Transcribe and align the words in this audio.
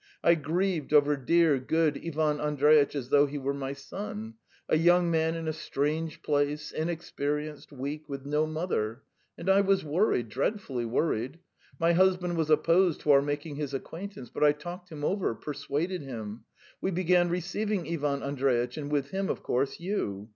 I 0.23 0.33
grieved 0.33 0.93
over 0.93 1.15
dear, 1.15 1.59
good 1.59 1.95
Ivan 2.03 2.39
Andreitch 2.39 2.95
as 2.95 3.09
though 3.09 3.27
he 3.27 3.37
were 3.37 3.53
my 3.53 3.73
son 3.73 4.33
a 4.67 4.75
young 4.75 5.11
man 5.11 5.35
in 5.35 5.47
a 5.47 5.53
strange 5.53 6.23
place, 6.23 6.71
inexperienced, 6.71 7.71
weak, 7.71 8.09
with 8.09 8.25
no 8.25 8.47
mother; 8.47 9.03
and 9.37 9.47
I 9.47 9.61
was 9.61 9.83
worried, 9.85 10.27
dreadfully 10.29 10.85
worried.... 10.85 11.37
My 11.79 11.93
husband 11.93 12.35
was 12.35 12.49
opposed 12.49 13.01
to 13.01 13.11
our 13.11 13.21
making 13.21 13.57
his 13.57 13.75
acquaintance, 13.75 14.31
but 14.31 14.43
I 14.43 14.53
talked 14.53 14.91
him 14.91 15.03
over... 15.05 15.35
persuaded 15.35 16.01
him.... 16.01 16.45
We 16.81 16.89
began 16.89 17.29
receiving 17.29 17.87
Ivan 17.87 18.23
Andreitch, 18.23 18.77
and 18.77 18.91
with 18.91 19.11
him, 19.11 19.29
of 19.29 19.43
course, 19.43 19.79
you. 19.79 20.29